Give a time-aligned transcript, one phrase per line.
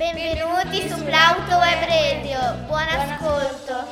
[0.00, 2.38] Benvenuti su Plauto Web Radio.
[2.66, 3.84] Buon ascolto.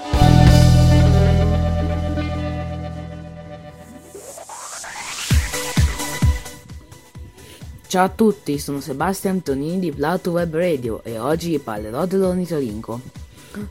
[7.87, 13.01] Ciao a tutti, sono Sebastian Antonini di Plauto Web Radio e oggi vi parlerò dell'ornitorinco.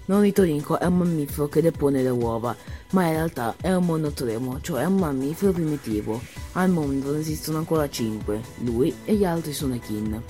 [0.05, 2.55] L'ornitorinco è un mammifero che depone le uova,
[2.91, 6.21] ma in realtà è un monotremo, cioè un mammifero primitivo.
[6.51, 10.21] Al mondo ne esistono ancora 5, lui e gli altri sono echin.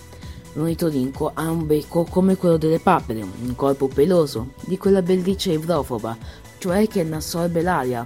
[0.58, 6.18] L'ornitorinco ha un becco come quello delle papere, un corpo peloso, di quella bellice idrofoba,
[6.58, 8.04] cioè che ne assorbe l'aria.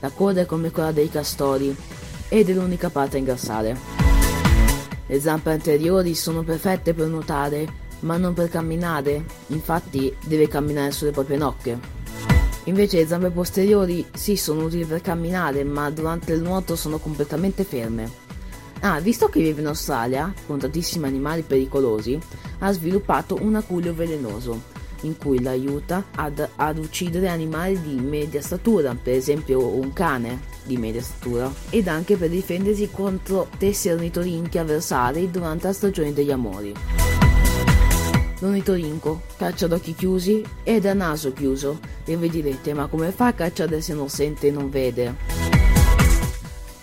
[0.00, 1.74] La coda è come quella dei castori
[2.28, 3.78] ed è l'unica parte a ingrassare.
[5.06, 7.66] Le zampe anteriori sono perfette per nuotare,
[8.00, 11.78] ma non per camminare, infatti deve camminare sulle proprie nocche.
[12.64, 17.64] Invece le zampe posteriori sì sono utili per camminare, ma durante il nuoto sono completamente
[17.64, 18.27] ferme.
[18.80, 22.18] Ah, visto che vive in Australia, con tantissimi animali pericolosi,
[22.60, 28.94] ha sviluppato un aculeo velenoso, in cui l'aiuta ad, ad uccidere animali di media statura,
[28.94, 35.30] per esempio un cane di media statura, ed anche per difendersi contro tessi ornitorinchi avversari
[35.30, 36.72] durante la stagione degli amori.
[38.40, 43.26] L'ornitorinco caccia ad occhi chiusi ed a naso chiuso, e vi direte ma come fa
[43.26, 45.37] a cacciare se non sente e non vede?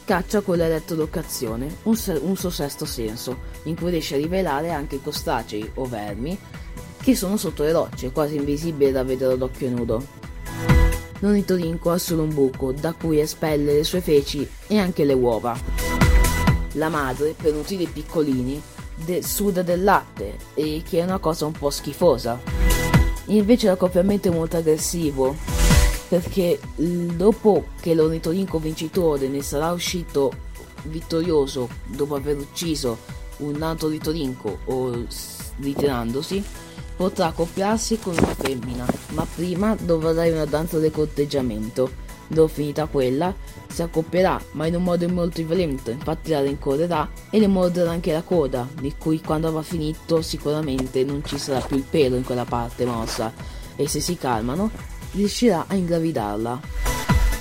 [0.06, 5.02] Caccia con l'elettrolocazione, un, se- un suo sesto senso, in cui riesce a rivelare anche
[5.02, 6.38] crostacei o vermi
[7.02, 10.06] che sono sotto le rocce, quasi invisibili da vedere ad occhio nudo.
[11.20, 15.58] L'ornitorinco ha solo un buco da cui espelle le sue feci e anche le uova.
[16.74, 18.62] La madre, per nutrire i piccolini,
[18.94, 22.40] de- suda del latte, e che è una cosa un po' schifosa.
[23.26, 25.36] Invece l'accoppiamento è molto aggressivo,
[26.08, 30.32] perché dopo che l'ornitorinco vincitore ne sarà uscito
[30.84, 32.98] vittorioso dopo aver ucciso
[33.38, 35.06] un altro ornitorinco o
[35.60, 36.44] ritirandosi,
[36.96, 42.04] potrà accoppiarsi con una femmina, ma prima dovrà una danza del corteggiamento.
[42.28, 43.32] Dopo finita quella,
[43.68, 48.12] si accoppierà, ma in un modo molto violento, infatti la rincorrerà e le morderà anche
[48.12, 52.24] la coda, di cui quando avrà finito sicuramente non ci sarà più il pelo in
[52.24, 53.32] quella parte morsa,
[53.76, 54.72] e se si calmano,
[55.16, 56.60] riuscirà a ingravidarla.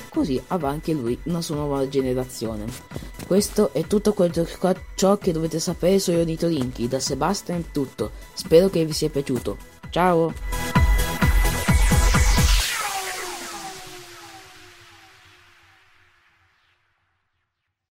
[0.09, 2.67] Così avrà anche lui una sua nuova generazione.
[3.27, 4.15] Questo è tutto
[4.95, 6.89] ciò che dovete sapere sugli ornitorinchi.
[6.89, 8.13] Da Sebastian è tutto.
[8.33, 9.57] Spero che vi sia piaciuto.
[9.91, 10.54] Ciao!